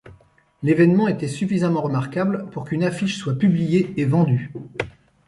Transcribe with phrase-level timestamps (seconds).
[0.63, 4.51] L'événement était suffisamment remarquable pour qu'une affiche soit publiée et vendue.